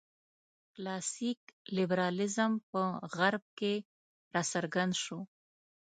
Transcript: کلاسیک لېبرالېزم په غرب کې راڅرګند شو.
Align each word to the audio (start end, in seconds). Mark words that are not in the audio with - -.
کلاسیک 0.73 1.41
لېبرالېزم 1.75 2.51
په 2.71 2.81
غرب 3.15 3.43
کې 3.59 3.73
راڅرګند 4.33 4.93
شو. 5.03 5.19